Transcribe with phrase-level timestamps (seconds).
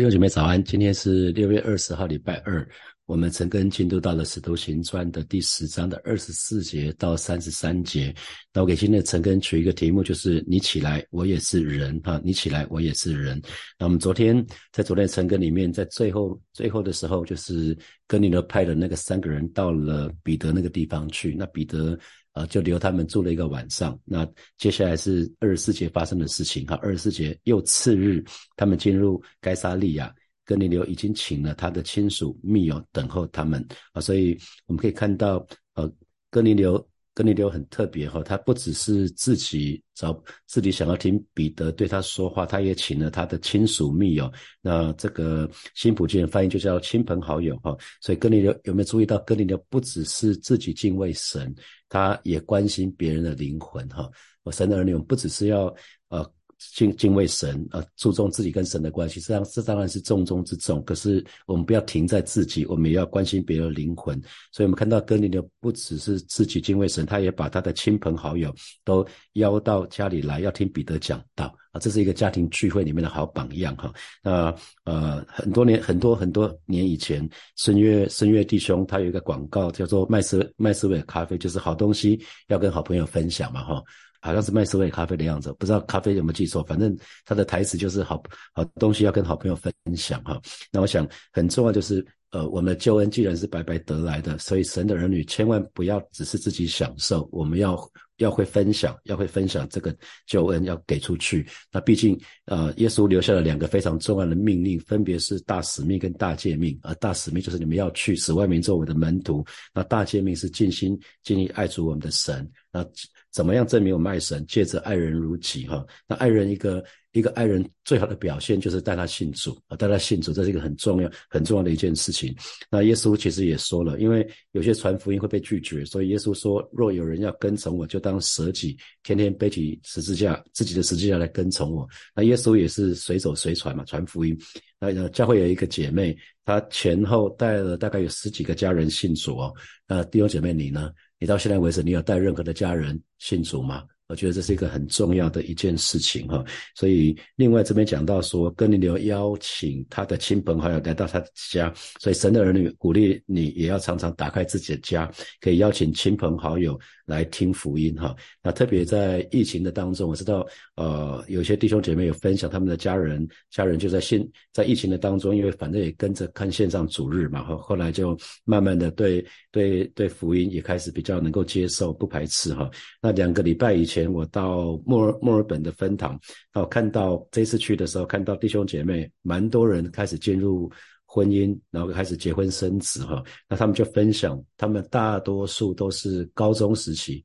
[0.00, 2.66] 弟兄姐妹早安，今天是六月二十号，礼拜二。
[3.04, 8.14] 我们陈根进度到了《使徒行传》的第十章的二十四节到三十三节。
[8.50, 13.38] 那我给今天的陈根取一个题目，就是“你起来，我也是人”哈，你起来，我也是人。
[13.78, 14.42] 那我们昨天
[14.72, 17.76] 在昨天陈根里面，在最后最后的时候，就是
[18.06, 21.34] 跟尼流派的那个三个人到了彼得那个地方去。
[21.34, 21.98] 那彼得
[22.32, 23.98] 呃就留他们住了一个晚上。
[24.04, 24.26] 那
[24.58, 26.78] 接下来是二十四节发生的事情哈。
[26.82, 28.24] 二十四节又次日，
[28.56, 30.14] 他们进入该沙利亚。
[30.42, 35.88] 哥尼流已经请了他的亲属密友等候他们啊，所以我们可以看到，呃，
[36.28, 44.32] 哥尼流哥尼流很特别哈，他不只是自己找自己想要听彼得对他说话，他也请了他的亲属密友。
[44.60, 47.76] 那这个新普京的翻译就叫亲朋好友哈。
[48.00, 51.54] 所以哥尼流有没有注意到，哥尼流不只是自己敬畏神，
[51.88, 54.08] 他也关心别人的灵魂哈。
[54.42, 55.74] 我神的儿女不只是要
[56.08, 56.32] 呃。
[56.74, 60.82] 敬敬畏神啊，注重自己跟神的关系，这样这当然是重中之重。
[60.84, 64.20] 可是我们不要停在自己，我们也要关心别人的灵魂。
[64.52, 71.80] 所以，我们看到哥尼流不只是自己敬畏神，他也把他的亲朋好友都邀到家里来，要听彼得讲道啊。
[71.80, 73.92] 这是一个家庭聚会里面的好榜样哈。
[74.22, 83.82] 那呃，很多年很多很多年以前，孙悦孙悦弟兄他有一个广告叫做麦斯麦斯威咖啡，就是好东西要跟好朋友分享嘛哈。
[84.20, 86.62] 好像是麦斯威咖啡的样子，不知道咖啡有没有记错。
[86.64, 90.40] 反正他的台词就是好好东西要跟好朋友分享哈。
[90.70, 97.78] 那我想很重要就是，呃，我们的救恩既然是白白得来的，所以神的儿女千万不要只是自己享受，我们要
[98.18, 99.96] 要会分享，要会分享这个
[100.26, 101.46] 救恩，要给出去。
[101.72, 106.78] 那毕竟，呃，耶稣留下了两个非常重要的命令，分别是大使命跟大诫命。
[106.82, 112.48] 而大使命就是你们要去使外面做我的门徒，那大诫命是尽心尽力爱主我们的神。
[112.70, 112.86] 那
[113.32, 114.44] 怎么样证明我们爱神？
[114.46, 115.84] 借着爱人如己，哈。
[116.06, 122.34] 那爱人一个一个爱人最好的表现就是带他信主啊，带他信主，这是一个很重要很重要的一件事情。
[122.70, 131.88] 那耶稣其实也说了，因为有些传福音会被拒绝，所以耶稣说：若有人要跟从我，就当舍己，天天背起十字架，自己的十字架来跟从我。
[132.14, 134.36] 那耶稣也是随走随传嘛，传福音。
[134.80, 139.54] 那教会有一个姐妹，她前后带了大概有十几个家人信主哦。
[139.86, 140.90] 那弟兄姐妹你呢？
[141.18, 143.84] 你到现在为止，你有带任何的家人信主吗？
[144.10, 146.44] 我觉得这是一个很重要的一件事情哈。
[146.74, 155.10] 所以另外这边讲到说，哥尼流邀请他的亲朋好友来到他的家，所以神的儿女鼓励你也要常常打开自己的家，
[155.40, 156.78] 可以邀请亲朋好友。
[157.06, 172.70] 来听福音哈，那特别在疫情的当中，我知道呃有些弟兄姐妹有分享他们的家人，家人就在线在疫情的当中，因为反正也跟着看线上主日嘛，后后来就慢慢的对对对福音也开始比较能够接受，不排斥哈。
[173.02, 176.18] 那两个礼拜以前，我到墨尔墨尔本的分堂，
[176.54, 180.70] 那我看到这次去的时候，看到弟兄姐妹蛮多人开始进入。
[181.12, 187.24] 婚姻，然后开始结婚生子，哈，那他们就分享，他们大多数都是高中时期。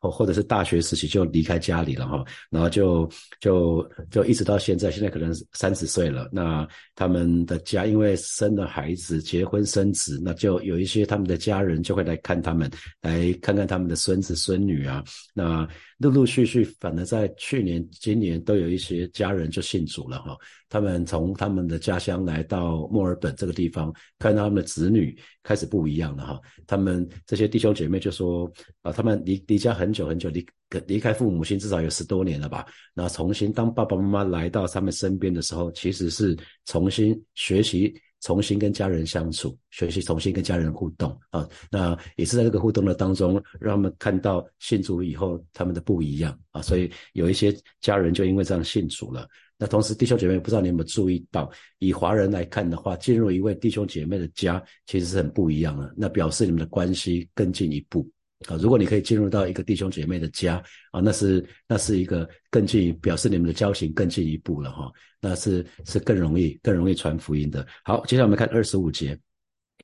[0.00, 3.08] 或或者是大学时期就离开家里了哈，然后就
[3.40, 6.28] 就就一直到现在，现在可能三十岁了。
[6.32, 12.70] 那他们的家因为生了孩子，结婚生子，那就有一些他们的家人就会来看他们，
[13.00, 15.02] 来看看他们的孙子孙女啊。
[15.34, 20.36] 那陆陆续续，反而在去年、今年都有一些家人就信主了哈。
[20.68, 26.38] 他们从他们的家乡来到墨尔本这个地方，看到他们的子女开始不一样了哈。
[26.66, 28.48] 他们这些弟兄姐妹就说
[28.82, 29.87] 啊，他们离离家很。
[29.88, 30.46] 很久很久离
[30.86, 32.66] 离开父母亲至少有十多年了吧？
[32.92, 41.48] 那重新当爸爸妈妈来到他们身边的时候，其实是重新学习，重新跟家人相处，学习重新跟家人互动啊。
[41.70, 46.60] 那也是在这个互动的当中，让他们看到信主以后他们的不一样啊。
[46.60, 47.50] 所以有一些
[47.80, 49.26] 家人就因为这样信主了。
[49.56, 55.90] 那同时弟兄姐妹，不知道你有没有注意到，以华人来看的话，进入一位弟兄姐妹的家，其实是很不一样的。
[55.96, 58.06] 那表示你们的关系更进一步。
[58.46, 60.62] 啊，如果你可以进入到一个弟兄姐妹的家
[60.92, 67.66] 啊，那是那是一个更进表示你们的交情更进一步了哈，那是是更容易更容易传福音的。
[67.82, 69.18] 好，接下来我们看二十五节，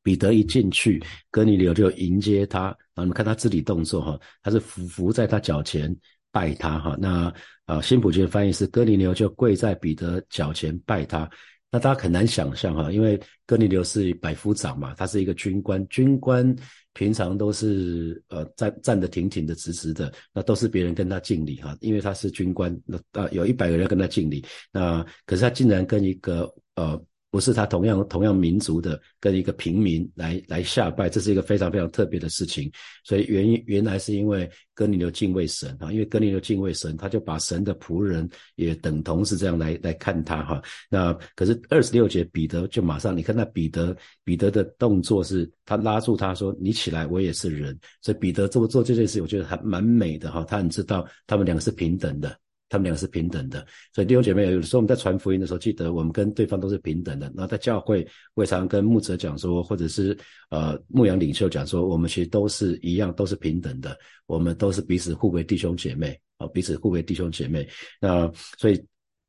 [0.04, 1.02] 彼得一进去，
[1.32, 5.94] 哥尼流就迎接他啊，你们看他肢体动作哈，他是伏伏在他脚前
[6.30, 7.34] 拜他哈，那
[7.64, 11.28] 啊新普的翻译是哥尼流就跪在彼得脚前拜他。
[11.74, 16.54] 那大家很难想象哈，因为哥尼流是百夫长嘛，他是一个军官，军官
[16.92, 27.04] 平常都是呃站站得挺挺的、直直的，那都是别人跟他敬礼哈，因为他是军官，那啊有一百个人跟他敬礼，那可是他竟然跟一个呃
[27.34, 32.70] 不是他同样同样民族的跟一个平民来来下拜，这是一个非常非常特别的事情。
[33.02, 40.62] 所以原因原来是因为哥尼流敬畏神啊，因为哥尼流敬畏神，他就把神的仆人也等同是这样来来看他哈。
[40.88, 50.44] 那可是二十六节彼得就马上，你看那彼得彼得的动作是，他拉住他说：“你起来，我也是人。”所以彼得这么做这件事，我觉得还蛮美的哈。
[50.44, 52.38] 他很知道他们两个是平等的。
[52.74, 57.32] 他们两个是平等的，所以弟兄姐妹，有的时候我们在传福音的时候，记得我们跟对方都是平等的。
[57.32, 58.04] 那在教会，
[58.34, 60.18] 我也常跟牧者讲说，或者是
[60.50, 67.64] 呃牧羊领袖讲说，我们其实都是一样，都是平等的，我们都是彼此互为弟兄姐妹啊，彼此互为弟兄姐妹。
[68.00, 68.28] 那
[68.58, 68.84] 所以。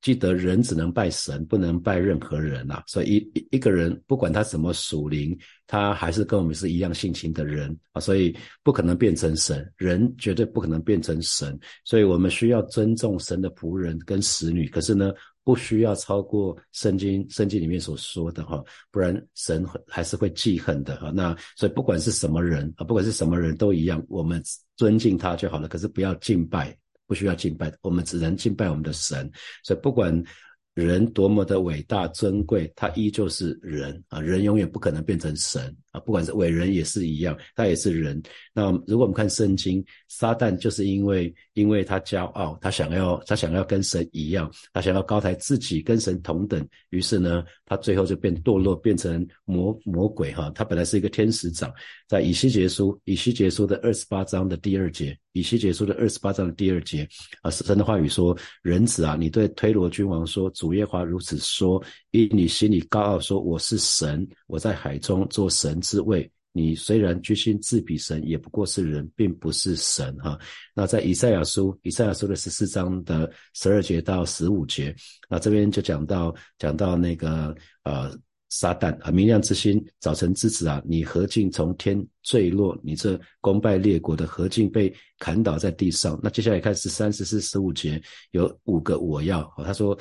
[0.06, 2.84] 记得人只能拜神，不能拜任何人呐。
[2.86, 5.36] 所以一一个人不管他什么属灵，
[5.66, 8.00] 他还是跟我们是一样性情的人啊。
[8.00, 11.60] 所以不可能变成神，人绝对不可能变成神。
[11.84, 15.12] 所以我们需要尊重神的仆人跟使女，可是呢，
[15.44, 21.10] 不需要超过圣经圣经里面所说的哈，不然神还是会记恨的哈。
[21.10, 24.40] 那所以不管是什么人啊，不管是什么人都一样，我们
[24.78, 26.78] 尊敬他就好了，可是不要敬拜。
[27.08, 29.30] 不需要敬拜，我们只能敬拜我们的神。
[29.64, 30.24] 所以不管
[30.74, 35.74] 人多么的伟大尊贵，他依旧是人啊，人永远不可能变成神。
[35.92, 38.22] 啊，不管是伟人也是一样，他也是人。
[38.54, 50.52] 那如果我们看圣经，撒旦就是因为因为他骄傲，他想要他想要跟神一样，他想要高抬自己跟神同等，于是呢，他最后就变堕落，变成魔魔鬼哈。
[50.54, 51.72] 他本来是一个天使长，
[52.10, 57.08] 在以西结书以西结书的二十八章的第二节，以西结书的二十八章的第二节
[57.42, 65.76] 啊，神的话语说：人子啊，你对推罗君王说，主耶华如此说，因你心里高傲，说我是神，我在海中做神。
[65.82, 70.40] 之位，你虽然居心自比神，也不过是人，并不是神哈。
[70.74, 74.96] 那在以赛亚书，以赛亚书的十四章的十二节到十五节，
[75.30, 77.54] 那这边就讲到讲到那个
[77.84, 78.18] 呃
[78.58, 82.78] 撒旦啊，明亮之星，早晨之子啊，你何竟从天坠落？
[82.84, 86.18] 你这攻败列国的何竟被砍倒在地上？
[86.24, 89.98] 那接下来看十三、十四、十五节，有五个我要，他说。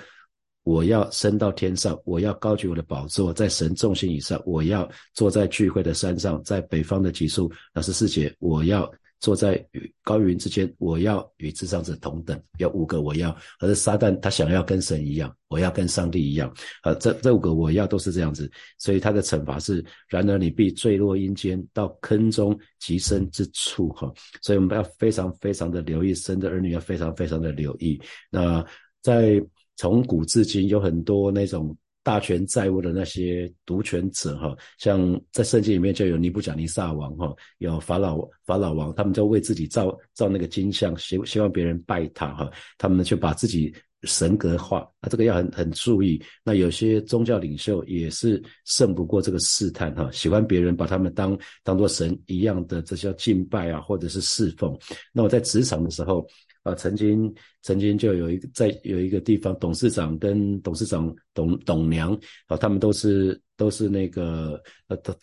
[0.65, 4.43] 我要升到天上，我要高举我的宝座，在神众星以上。
[4.47, 7.53] 我要坐在聚会的山上，在北方的极处。
[7.75, 8.91] 那十四节，我要
[9.25, 12.39] 坐在与高云之间，我要与至上者同等。
[12.59, 16.55] 有五个我要，而是撒旦他想要跟神一样，我要跟上帝一样。
[16.83, 23.89] 呃，这这五个我要都是这样子，所以他的惩罚是：然而你必坠落阴间，到坑中极深之处。
[23.95, 24.13] 哈，
[24.43, 27.99] 所以我们要非常非常的留意，神的儿女要非常非常的留意。
[28.31, 28.63] 那
[29.01, 29.43] 在
[29.77, 31.75] 从古至今，有很多那种
[32.05, 46.23] 大权在握的那些独权者，哈，像在圣经里面就有尼布甲尼撒王，哈，有法老法老王，他们就为自己造造那个金像，希希望别人拜他，哈，他们就把自己神格化，那这个要很很注意。
[46.45, 54.79] 那有些宗教领袖也是胜不过这个试探，哈，喜欢别人把他们当当做神一样的，这叫敬拜啊，或者是侍奉。
[55.11, 56.25] 那我在职场的时候。
[56.65, 57.33] 啊，曾经
[57.63, 62.13] 曾经就有一个在有一个地方，董事长跟董事长董董娘
[62.49, 65.15] 啊，他们都是都是那个呃都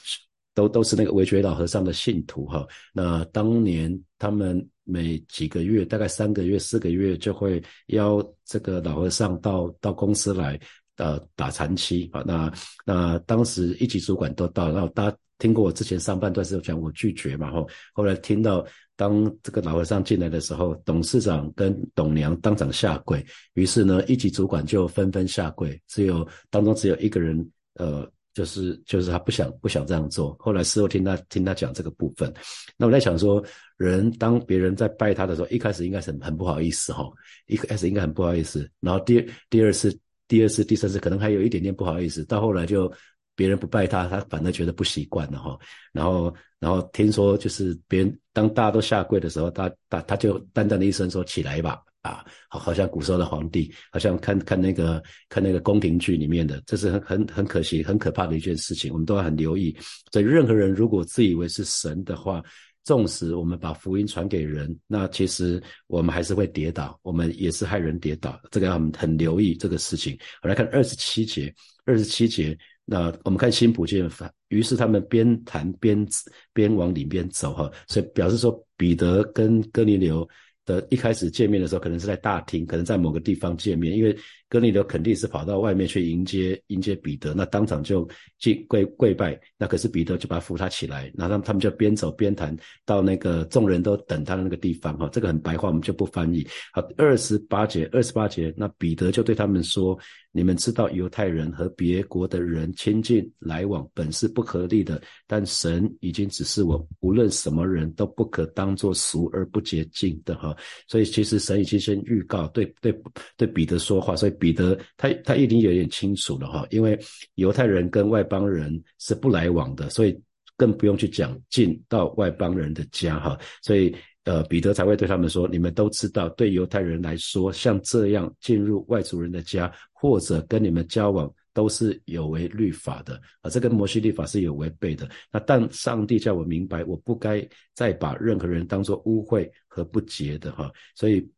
[0.53, 2.65] 都都是那个韦觉老和尚的信徒哈。
[2.93, 10.59] 那当年他们每几个月，大概三个月、四个月，就会邀这个老和尚到到公司来
[10.97, 12.23] 呃打禅期啊。
[12.25, 12.51] 那
[12.85, 18.65] 那当时一级主管都到，然后大家听过我之前上半段时候讲我拒绝嘛，后后来听到。
[18.97, 27.49] 当这个老和尚进来的时候，董事长跟董娘当场下跪，于是呢，一级主管就纷纷下跪，只有当中只有一个人，
[27.79, 30.35] 呃，就是就是他不想不想这样做。
[30.39, 32.31] 后来事后听他听他讲这个部分，
[32.77, 33.43] 那我在想说，
[33.75, 37.09] 人当别人在拜他的时候，一开始应该是很不好意思哈，
[37.47, 39.97] 一开始应该很不好意思，然后第二第二次、
[40.31, 42.91] 第二次、第三次可能还有一点点不好意思，到后来就。
[43.33, 45.57] 别人不拜他，他反而觉得不习惯了哈。
[45.93, 58.91] 然后，然后听说就是别人当大家都下跪的时候，他他他就淡淡的一声说：“起来吧。”啊，好，好像古时候的皇帝，好像看看那个看那个宫廷剧里面的，这是很很很可惜、很可怕的一件事情。
[58.91, 59.75] 我们都要很留意。
[60.11, 62.43] 所以，任何人如果自以为是神的话，
[62.83, 68.39] 纵使我们把福音传给人，那其实我们还是会跌倒，我们也是害人跌倒。
[68.49, 70.17] 这个要很留意这个事情。
[70.41, 71.53] 我来看二十七节，
[71.85, 72.57] 二十七节。
[72.83, 76.05] 那我们看新普京法，于是他们边谈边
[76.51, 80.27] 边往里边走哈，所以表示说彼得跟哥尼流
[80.65, 84.17] 的一开始见面的时候，可能是在大厅，可能在某个地方见面，因为
[84.51, 88.05] 哥尼流肯定是跑到外面去迎接迎接彼得，那当场就
[88.37, 89.39] 敬跪跪拜。
[89.57, 92.53] 那可是彼得就把他扶他起来，然后他们就边走边谈
[92.85, 95.07] 到那个众人都等他的那个地方哈。
[95.09, 96.45] 这个很白话，我们就不翻译。
[96.73, 99.97] 好，二十八节，二十八节，那彼得就对他们说
[100.33, 110.53] ：“你们知道犹太人和别国的人亲近来往本是不合理的，但神已经指示我，无论什么人都不可当作俗而不洁净的哈。
[110.89, 112.93] 所以其实神已经先预告，对对
[113.37, 114.35] 对彼得说话，所以。
[114.41, 116.99] 彼得他他一定有点清楚了哈，因为
[117.35, 120.19] 犹太人跟外邦人是不来往的，所以
[120.57, 135.07] 更不用去讲进到外邦人的家哈，所以呃彼得才会对他们说：你们都知道，对犹太人来说，像这样进入外族人的家或者跟你们交往，都是有违律法的啊，这跟摩西律法是有违背的。
[135.31, 141.29] 那但上帝叫我明白，我不该再把任何人当作污秽和不洁的哈，所以。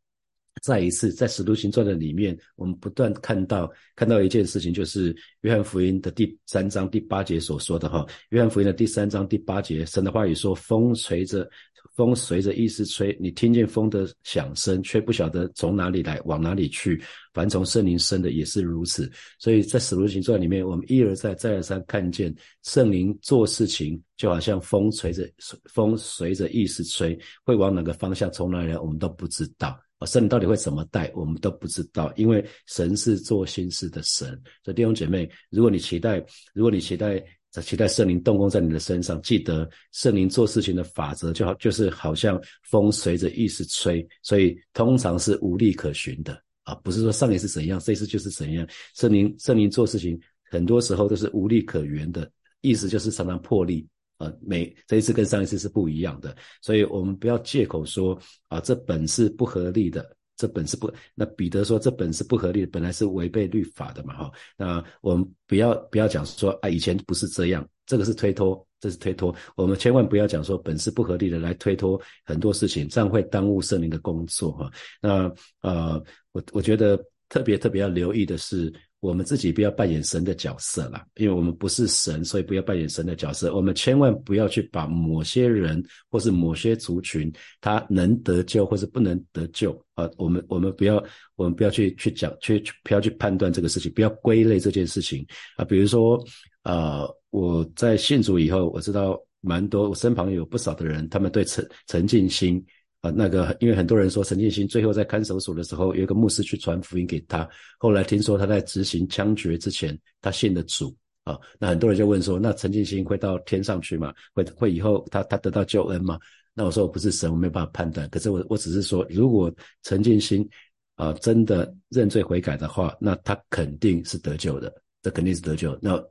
[0.62, 11.50] 再一次，在《使徒行传》的里面，我们不断看到看到一件事情，就是《约翰福音》的第三章第八节所说的哈，《约翰福音》的第三章第八节，神的话语说：“风随着
[11.96, 17.02] 风随着意思吹，你听见风的响声，却不晓得从哪里来，往哪里去。
[17.34, 22.34] 凡从圣灵生的也是如此。”所以在《使徒行传》里面，我们一而再、再而三看见
[22.64, 25.30] 圣灵做事情，就好像风随着
[25.66, 29.78] 风随着意思吹，会往哪个方向，从哪里来，我们都不知道。
[30.06, 34.30] 神到底会怎么带，我们都不知道，因为神是做心事的神。
[34.64, 48.68] 所以弟兄姐妹，如果你期待，如果你期待在期待圣灵动工在你的身上，记得圣灵做事情的法则就好，就是好像风随着意识吹，所以通常是无力可循的啊，不是说上一次怎样，这次就是怎样。
[48.96, 50.20] 圣灵圣灵做事情
[50.50, 52.30] 很多时候都是无力可圆的，
[52.62, 53.88] 意思就是常常破例。
[54.24, 76.02] 呃，每这一次跟上一次是不一样的，所以我们不要借口说啊，这本是不合理的，这本是不，那彼得说这本是不合理的，本来是违背律法的嘛，哈，那我们不要不要讲说啊，以前不是这样，这个是推脱，这是推脱，我们千万不要讲说本是不合理的来推脱很多事情，这样会耽误圣灵的工作，哈，那呃，
[76.32, 78.74] 我我觉得特别特别要留意的是。
[79.04, 83.54] 我们自己不要扮演神的角色了，因为我们不是神，所以不要扮演神的角色。
[83.54, 87.30] 我们千万不要去把某些人或是某些族群，
[87.60, 91.04] 他能得救或是不能得救啊，我们我们不要
[91.36, 95.26] 我们不要去去讲去不要去判断这个事情，不要归类这件事情
[95.58, 95.66] 啊。
[95.66, 96.18] 比如说，
[96.64, 102.66] 呃，我在信主以后，我知道蛮多，我身旁有不少的人，他们对陈陈静心。
[103.04, 107.48] 啊，那个，因为很多人说陈建新最后在看守所的时候，有一个牧师去传福音给他。
[107.78, 110.96] 后来听说他在执行枪决之前，他信了主。
[111.26, 114.14] 啊，那很多人就问说，那陈建新会到天上去吗？
[114.34, 116.18] 会会以后他他得到救恩吗？
[116.54, 118.10] 那我说我不是神，我没有办法判断。
[118.10, 120.48] 可是我我只是说，如果陈建新
[120.96, 125.78] 啊真的认罪悔改的话，那他肯定是得救的，这肯定是得救。
[125.82, 126.02] 那。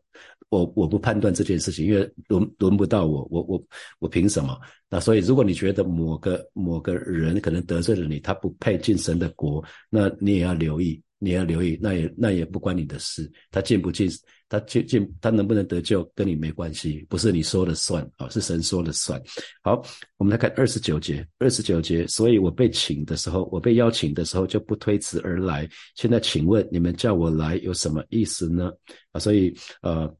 [0.52, 3.64] 我我不判断这件事情，因为轮轮不到我，我我
[4.00, 4.54] 我凭什么？
[4.90, 14.10] 那所以，如果你觉得某个某个人可能得罪了你，他不配进神的国，那你也要留意，你要留意，那也那也不关你的事，他进不进，
[14.46, 19.18] 他进进他能不能得救，跟你没关系，不是你说了算啊，是神说了算。
[19.62, 19.82] 好，
[20.18, 25.66] 我们来看二十九节，二十九节，所以我被请的时候，我被邀请的时候就不推辞而来。
[25.94, 28.70] 现在请问你们叫我来有什么意思呢？
[29.12, 30.14] 啊，所以呃。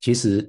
[0.00, 0.48] 其实，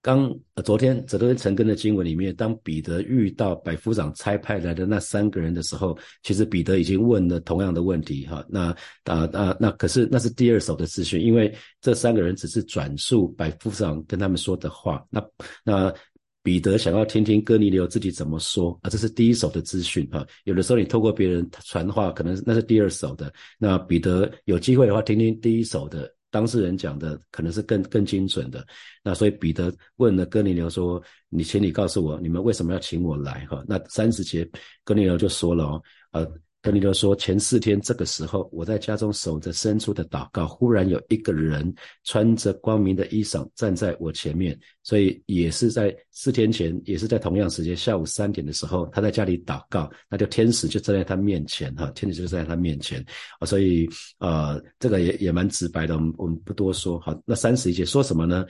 [0.00, 8.70] 刚昨天泽德陈根的经文里面，当彼得遇到百夫长差派来的那三个人的时候，其实彼得已经问了同样的问题，哈，那
[9.04, 15.26] 啊啊那可是那是第二手的资讯，因为这三个人只是转述百夫长跟他们说的话，那
[15.64, 15.94] 那
[16.42, 26.13] 彼得想要听听哥尼流自己怎么说啊，这是第一手的资讯，哈，有的时候你透过别人传话，可能那是第二手的，那彼得有机会的话，听听第一手的。
[26.34, 28.66] 当事人讲的可能是更更精准的，
[29.04, 31.00] 那所以彼得问了哥尼流说
[31.30, 34.44] ：“你请你告诉我，你们为什么要请我来？”哈，那三十节
[34.82, 36.28] 哥尼流就说了哦，呃。
[36.64, 41.74] 哥尼流说：“前四天这个时候，我在家中守着伸出的祷告，忽然有一个人
[42.04, 44.58] 穿着光明的衣裳站在我前面。
[44.84, 53.04] 所以也是在四天前，也是在同样时间，下午三点的时候，他在家里祷告，那就天使就站在他面前，哈，天使就站在他面前
[53.40, 53.44] 啊。
[53.44, 53.88] 所以
[54.18, 56.98] 呃，这个也也蛮直白的，我们我们不多说。
[57.00, 58.46] 好，那三十一节说什么呢？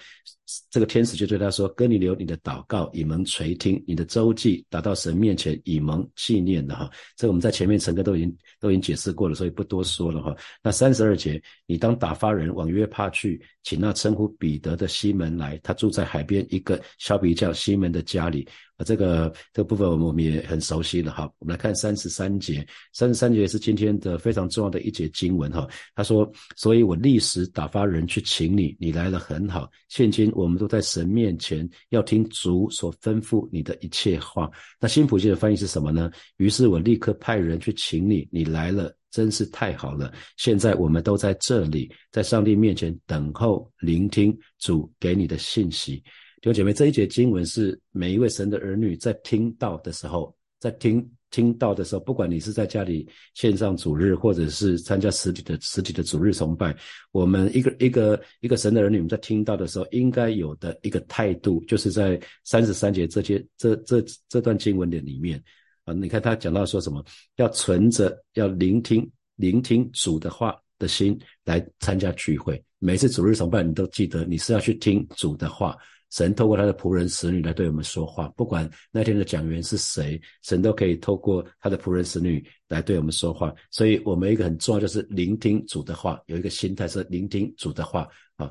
[0.70, 8.04] 这个天使就对他说：‘哥尼流，你的祷告以蒙垂听，你的周记达到神面前以蒙纪念的哈。’这个我们在前面曾经。
[8.04, 10.36] 都已经都已经解释过了，所以不多说了哈。
[10.62, 18.46] 那三十二节，你当打发人往约帕去，请那称呼彼得的西门来，他住在海边一个削皮匠西门的家里。
[18.76, 21.30] 啊，这个这个部分我们也很熟悉了哈。
[21.38, 25.64] 我们来看三十三节，三十三节是今天的非常重要的一节经文哈。
[25.94, 26.28] 他说
[26.58, 29.70] ：“所以我立时打发人去请你，你来了很好。
[29.88, 36.10] 现今我们都在神面前，要听主所吩咐你的一切话。”那新普京的翻译是什么呢？
[36.38, 40.12] 于是我立刻派人去请你，你来了，真是太好了。
[40.36, 45.98] 现在我们都在这里，在上帝面前等候聆听主给你的信息。
[46.42, 56.76] 弟兄姐妹，这一节经文是每一位神的儿女在听到的时候，在听听到的时候，不管你是在家里线上主日，或者是参加实体的实体的主日崇拜，
[57.12, 65.40] 我们一个一个一个神的儿女，们在听到的时候，应该有的一个态度，就是在三十三节这些这这这段经文的里面
[65.84, 67.04] 啊，你看他讲到说什么，
[67.36, 75.76] 要存着要聆听聆听主的话的心来参加聚会，每次主日崇拜，你都记得你是要去听主的话。
[76.10, 83.52] 神透过他的仆人、使女来对我们说话，不管那天的讲员是谁，神都可以透过他的仆人、使女来对我们说话。
[83.68, 88.48] 所以，我们一个很重要就是聆听主的话，有一个心态是聆听主的话啊。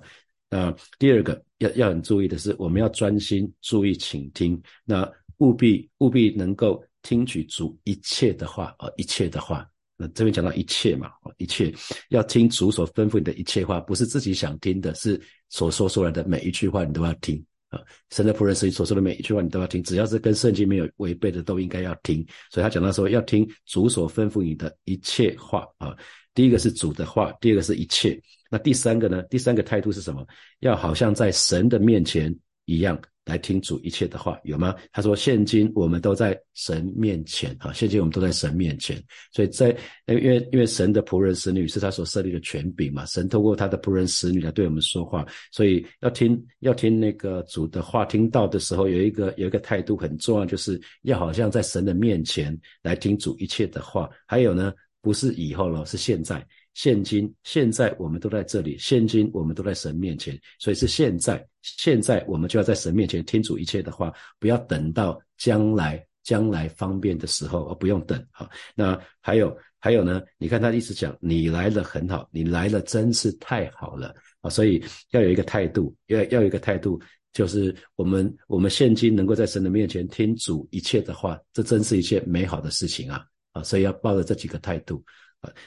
[0.50, 9.70] 那第二个要要很注意的是，我们要专心注意倾听，那务必务必能够听取主一切的话啊，一切的话。
[9.96, 11.72] 那这边讲到一切嘛，一切
[12.10, 17.46] 要听主所吩咐你的一切话，不是自己想听的，是所说出来的每一句话你都要听。
[17.70, 17.80] 啊，
[18.10, 22.26] 神的仆人所所说的每一句话你都要听，只要是跟圣经没有违背的，都应该要听。
[22.50, 25.96] 所以他讲到说，要听主所吩咐你的一切话啊。
[26.34, 28.20] 第一个是主的话，第二个是一切。
[28.50, 29.22] 那第三个呢？
[29.24, 30.26] 第三个态度是什么？
[30.60, 33.00] 要好像在神的面前一样。
[33.26, 34.76] 来听主一切的话有吗？
[34.92, 39.02] 他说：“现今我们都在神面前啊，现今我们都在神面前。
[39.32, 39.70] 所以在
[40.08, 54.10] 因为因为神的仆人使女是他所设立的权柄嘛，神透过他的仆人使女来对我们说话，所以要听要听那个主的话，听到的时候有一个有一个态度很重要，就是要好像在神的面前来听主一切的话。
[54.26, 58.78] 还有呢，不是以后了，是现在。”现今，现在我们都在这里。
[58.80, 61.46] 现今我们都在神面前，所以是现在。
[61.62, 68.22] 现在我们就要在神面前听主一切的话，不要等到将来，将来方便的时候，而不用等。
[68.32, 70.22] 好，那还有还有呢？
[70.38, 74.50] 你看他一直讲，你来了很好，你来了真是太好了啊！
[74.50, 77.00] 所以要有一个态度，要要有一个态度，
[77.32, 83.26] 就是我们我们现今能够在神的面前听主一切的话，这真是一件美好的事情啊！
[83.54, 85.02] 啊，所以要抱着这几个态度。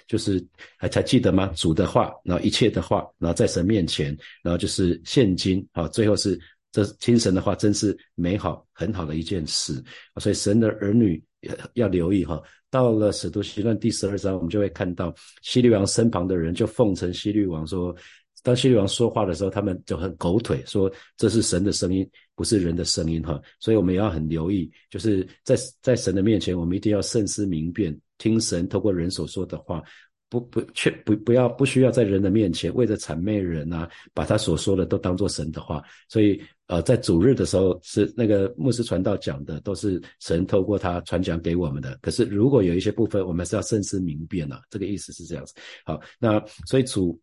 [0.06, 0.44] 就是
[0.76, 1.46] 还才记得吗？
[1.56, 6.38] 主的话，然后一切的话，然后在神面前，然后就是现今啊，最后是
[6.72, 9.82] 这听神的话，真是美好很好的一件事
[10.20, 11.22] 所以神的儿女
[11.74, 12.40] 要留意哈。
[12.68, 17.94] 到了使徒行传第十二章，我们就会看到希律王身旁的人就奉承希律王说，
[18.42, 23.40] 当希律王说话的时候，他们就很狗腿，说这是神的声音，不是人的声音哈。
[23.60, 27.98] 所以我们也要很留意，就是在在神的面前，我们一定要慎思明辨。
[28.18, 29.82] 听神透过人所说的话，
[30.28, 35.82] 不不却不不要不需要在人的面前为了谄媚人啊，把他所说的都当做神的话。
[36.08, 41.98] 所以呃，在主日的时候是那个牧师传道讲的，都是神透过他传讲给我们的。
[42.02, 45.54] 可是如果有一些部分，我们是要慎思明辨啊，这个意思是这样子。
[45.84, 47.20] 好，那所以主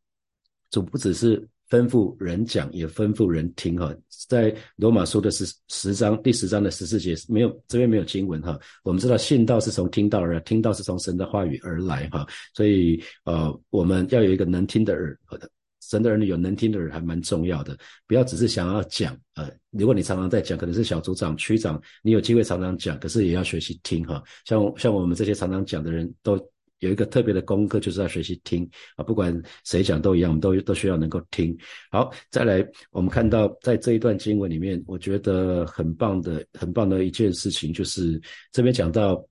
[0.69, 1.47] 主不只是。
[1.69, 3.93] 吩咐人讲，也吩咐人听哈。
[4.27, 8.57] 在罗马书的十十章第十章的十四节，没有这边没有经文哈。
[8.83, 12.25] 我们知道信道是从听到而，听到是从神的话语而来哈。
[12.53, 15.49] 所以呃，我们要有一个能听的耳的，
[15.81, 17.77] 神的儿女有能听的耳还蛮重要的。
[18.07, 24.21] 不要只是想要讲呃，如果你常常在讲，可能是小组长、区长，你有机会常常讲，可是也要学习听哈。
[24.45, 26.39] 像像我们这些常常讲的人都。
[26.83, 31.57] 有一个特别的功课，就是要学习听啊，不管谁讲都一样，我们都都需要能够听。
[31.89, 39.25] 好，再来，我们看到在这一段经文里面，我觉得很棒的、很棒的一件事情，就是这边讲到。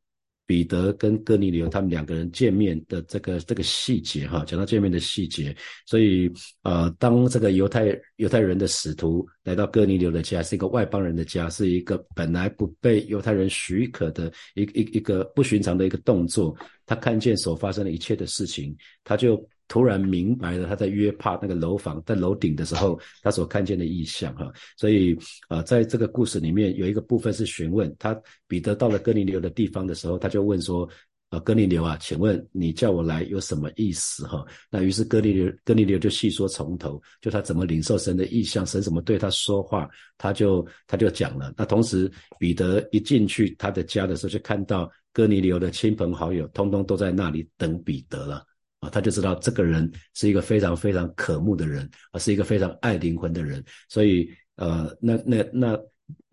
[0.53, 6.31] 彼得跟哥尼流他们两个人见面的这个这个细节哈，讲到见面的细节，所以
[6.63, 19.43] 呃，当这个犹太犹太人的使徒来到哥尼流的家，是一个外邦人的家，是一个本来不被犹太人许可的一一一个不寻常的一个动作，他看见所发生的一切的事情，他就。
[19.73, 25.17] 突然明白了他在约帕那个楼房在楼顶的时候，他所看见的异象哈，所以
[25.49, 28.15] 啊，在这个故事里面有一个部分是询问他
[28.47, 30.87] 彼得到了哥尼流的地方的时候，他就问说：
[31.31, 34.45] 呃，哥尼流啊，请问你叫我来有什么意思哈？
[34.69, 41.51] 那于是哥尼流哥尼流就细说从头，就他怎么领受神的意象，神怎么对他说话，他就他就讲了。
[41.57, 48.45] 那同时彼得一进去他的家的时候，就看到哥尼流的亲朋好友通通都在那里等彼得了。
[48.83, 55.79] 啊，他就知道这个人是一个非常非常可慕的人，啊，是一个非常爱灵魂的人，所以呃，那那那。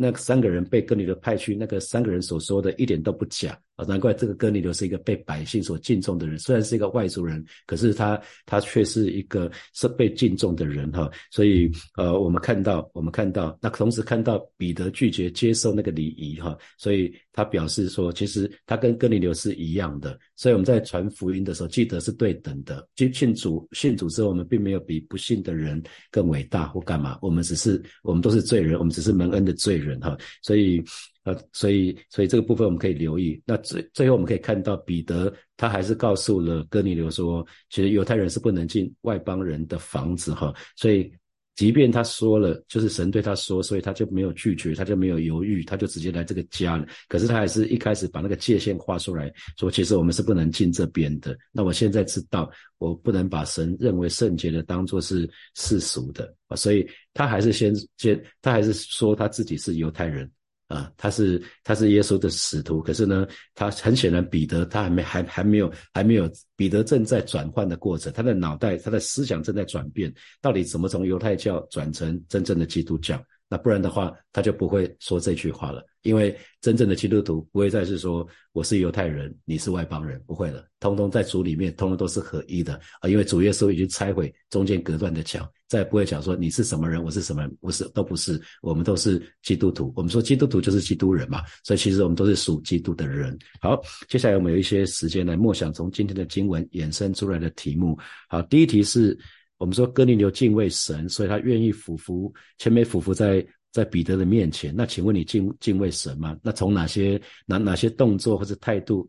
[0.01, 3.83] 那三个人被哥尼流派去，那个三个人所说的一点都不假啊！
[3.85, 11.11] 难怪这个哥尼流是一个被百姓所敬重的人，虽然是一个外族人，可是他他却是一个是被敬重的人哈。
[11.31, 20.17] 所以呃，我们看到我们看到，那同时看到彼得拒绝接受那个礼仪哈，所以他表示说，其实他跟哥尼流是一样的。
[20.37, 22.87] 所以我们在传福音的时候，记得是对等的。
[22.95, 29.77] 信信主信主之后，我们并没有比不信的人更伟大或干嘛，我们只是我们都是罪人，我们只是蒙恩的罪。
[29.79, 30.83] 人人哈，所以
[31.23, 33.41] 呃，所以所以这个部分我们可以留意。
[33.45, 40.53] 那最最后我们可以看到，彼得他还是告诉了哥尼流说，其实犹太人是不能进外邦人的房子哈。
[40.75, 41.11] 所以
[41.59, 46.87] 即便他说了，就是神对他说，所以他就没有拒绝，他就没有犹豫，他就直接来这个家了。
[47.09, 51.37] 可是他还是一开始把那个界限画出来，说其实我们是不能进这边的。
[51.51, 56.87] 那我现在知道，我不能把神认为圣洁的当做是世俗的啊，所以。
[57.11, 60.31] 他还是先先，他还是说他自己是犹太人
[60.69, 62.81] 啊，他是他是耶稣的使徒。
[62.81, 73.21] 可是呢，他很显然彼得他还没还还没有还没有，彼得正在转换的过程，他的脑袋他的思想正在转变，到底怎么从犹太教转成真正的基督教？
[73.49, 75.83] 那不然的话，他就不会说这句话了。
[76.03, 83.09] 因为真正的基督徒不会再是说我是犹太人，你是外邦人，不会了，通通在主里面，通通都是合一的啊。
[83.09, 89.91] 因为主耶稣已经拆毁中间隔断的墙，再不会讲说你是什么人，我是什么人，不是都不是，我们都是基督徒。
[89.93, 93.37] 我们说基督徒就是基督人嘛，所以其实我们都是属基督的人。
[93.59, 97.97] 好，接下来我们有一些时间来默想从今天的经文衍生出来的题目。
[98.29, 99.17] 好，第一题是。
[99.59, 104.73] 我们说哥尼流敬畏神，所以他愿意俯伏、谦卑俯伏在在彼得的面前。
[104.75, 106.35] 那请问你敬敬畏神吗？
[106.41, 109.07] 那从哪些哪哪些动作或者态度，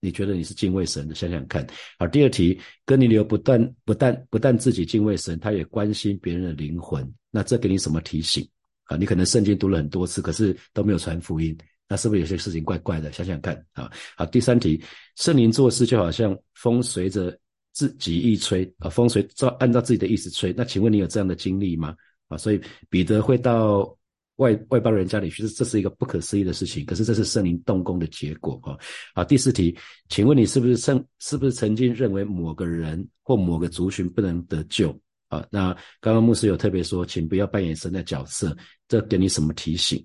[0.00, 1.16] 你觉得你是敬畏神的？
[1.16, 1.66] 想想看。
[1.98, 7.12] 好，第二题，哥尼流不但不但不但自己敬畏神，他也关心别人的灵魂。
[7.32, 8.48] 那这给你什么提醒？
[8.84, 13.10] 啊，你可能圣经读了很多次，可是都没有传福音，那是不是有些事情怪怪的？
[13.10, 13.54] 想想看。
[13.72, 14.80] 啊，好，第三题，
[15.16, 17.36] 圣灵做事就好像风随着。
[17.72, 20.52] 自己一吹啊，风随照按照自己的意思吹。
[20.56, 21.96] 那请问你有这样的经历吗？
[22.28, 23.96] 啊，所以彼得会到
[24.36, 26.84] 外外邦人家里去，这是一个不可思议的事情。
[26.84, 28.76] 可是这是圣灵动工的结果啊。
[29.14, 29.76] 好，第四题，
[30.08, 35.46] 请问你是不是曾是不是曾经认为某个人或某个族群不能得救啊？
[35.50, 38.56] 那刚刚牧师有特别说，请不要扮演神的角色，
[38.88, 40.04] 这给你什么提醒？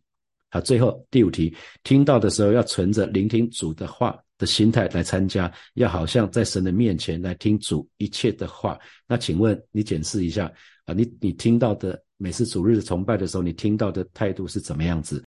[0.50, 4.18] 好，最后第五题，听到的时候要存着聆听主的话。
[4.38, 8.78] 的心态来参加，要好像在神的面前来听主一切的话。
[9.08, 10.52] 那请问你检视一下
[10.86, 15.24] 啊，你你听到的每次主日崇拜的时候，你听到的态度是怎么样子？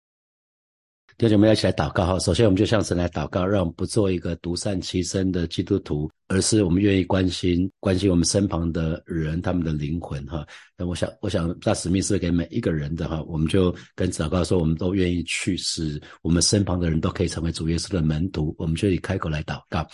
[1.18, 2.20] 弟兄们，要一起来祷告哈。
[2.20, 10.46] 首先，我们就向神来祷告，让我们不做一个独善其身的基督徒，而是我们愿意关心关心我们身旁的人，他们的灵魂哈。
[10.78, 13.24] 那我想，我想大使命是给每一个人的哈。
[13.24, 18.54] 我们就跟祷告说，我们都愿意去，使我们身旁的人都可以成为主耶稣的门徒。
[18.60, 19.88] 我们就以开口来祷告。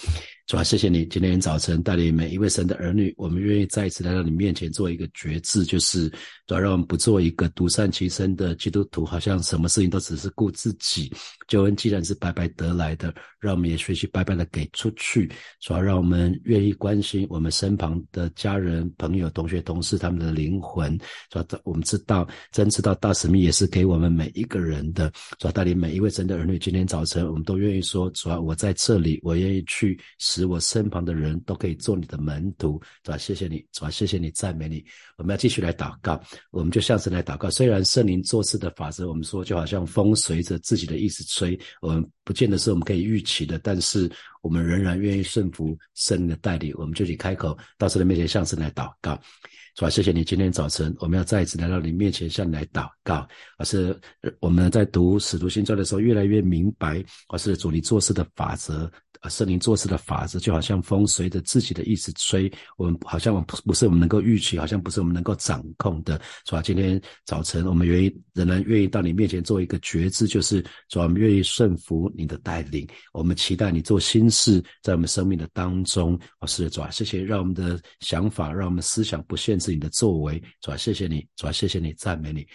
[0.46, 6.10] 主啊，谢谢你今天早晨带领每一位神的儿女，我们愿意再一次来到你面前做一个决志，就是
[6.46, 11.10] 主要让我们不做一个独善其身的基督徒，好像什么事情都只是顾自己。
[11.48, 15.32] 救恩既然是白白得来的，让我们也学习白白的给出去。
[15.62, 20.95] 主要让我们愿意关心我们身旁的家人、朋友、同学、同事他们的灵魂。
[21.31, 25.12] 说我们知道，真知道大使命也是给我们每一个人的。
[25.39, 29.99] 主要带领每一位神的儿女，今天早晨我们都愿意说：主要我在这里，我愿意去。
[30.19, 33.17] 使我身旁的人都可以做你的门徒，是吧？
[33.17, 33.89] 谢谢你，主要？
[33.91, 34.83] 谢谢你，赞美你。
[35.17, 37.49] 我们要继续来祷告，我们就像是来祷告。
[37.49, 44.09] 虽然圣灵做事的法则，我们说就好像风随着自己的意思吹，我们不见得是我们可以预期的，但是
[44.41, 46.73] 我们仍然愿意顺服圣灵的带领。
[46.77, 49.19] 我们就去开口到神的面前，向神来祷告。
[49.75, 50.23] 主啊，谢谢你！
[50.23, 53.27] 今天早晨，我们要再一次来到你面前，向你来祷告。
[53.57, 53.99] 而是
[54.39, 58.91] 我们在读使徒行传的时候，越来越明白，而是主你做事的法则，
[59.29, 66.21] 圣灵做事的法则，就好像风随着自己的意思吹，我们好像不是我们能够预期，好像不是我们能够掌控的。
[66.45, 76.19] 是吧，今天早晨，我们愿意仍然愿意到你面前做一个觉知，就是主啊，我们愿意顺服你的带领，我们期待你做新事在我们生命的当中。
[76.39, 79.57] 我是主啊，谢谢，让我们的想法，让我们思想不限。
[79.63, 82.45] 制你的作为，主啊，谢谢你，主啊，谢谢你，赞美你。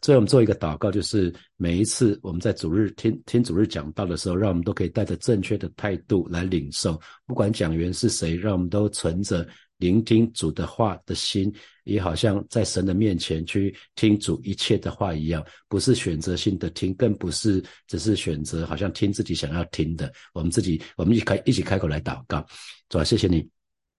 [0.00, 7.00] 最后，我们做一个祷告，就是每一次我们在主日听听主日讲道的时候，让我们都可以带着正确的态度来领受。
[7.26, 9.46] 不管讲员是谁，让我们都存着
[9.78, 11.52] 聆听主的话的心，
[11.84, 20.12] 也好像在神的面前去听主一切的话一样，不是选择性的听，更不是只是选择好像听自己想要听的。
[20.32, 22.44] 我们自己，我们一开一起开口来祷告，
[22.88, 23.57] 主啊，谢谢你。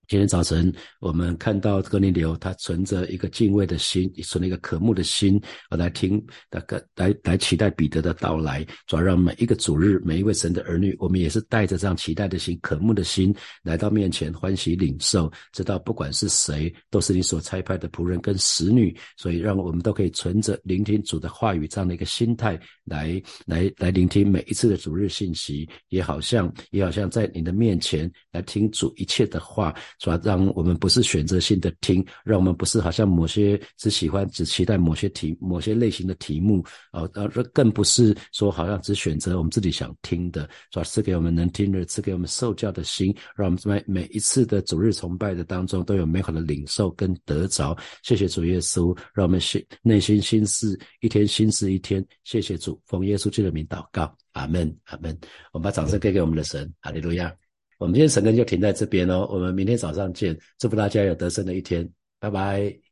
[0.10, 6.20] 今天早晨，我们看到格尼流，他存着一个敬畏的心，存了一个渴慕的心，来听
[6.50, 8.66] 那个来来期待彼得的到来。
[8.88, 18.98] 主要让每一个主日，每一位神的儿女，我们也是带着这样期待的心、渴慕的心来到面前，欢喜领受，知道不管是谁，都是你所差派的仆人跟使女。
[19.16, 29.72] 所以，让我们都可以存着聆听主的话语这样的一个心态，来来来聆听每一次的主日信息，也好像也好像在你的面前来听主一切的话。
[30.00, 30.20] 是吧？
[30.24, 40.84] 让我们不是选择性的听，让我们不是好像某些只喜欢、只期待某些题、某些类型的题目啊，而更不是说好像只选择我们自己想听的，是吧？
[40.86, 47.78] 赐给我们能听的，赐给我们受教的心，让我们在每一次的主日崇拜的当中都有美好的领受跟得着。
[48.02, 52.06] 谢谢主耶稣，让我们心内心心思一天心思一天。
[52.24, 55.18] 谢谢主，奉耶稣基督的名祷告，阿门，阿门。
[55.52, 57.49] 我们把掌声给给我们的神，哈利路亚。
[57.80, 61.90] 我们今天晨更就停在这边哦，我们明天早上见，祝福大家有得胜的一天，
[62.20, 62.89] 拜拜。